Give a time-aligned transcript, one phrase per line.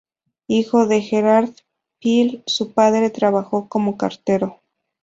[0.47, 1.51] Hijo de Gerard
[1.99, 4.59] y Phil; su padre trabajó como cartero.